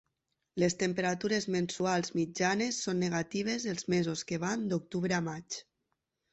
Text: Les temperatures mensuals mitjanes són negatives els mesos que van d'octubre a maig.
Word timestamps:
Les 0.61 0.75
temperatures 0.83 1.47
mensuals 1.55 2.15
mitjanes 2.21 2.81
són 2.87 3.01
negatives 3.05 3.69
els 3.75 3.89
mesos 3.97 4.27
que 4.33 4.43
van 4.47 4.67
d'octubre 4.75 5.23
a 5.23 5.25
maig. 5.31 5.63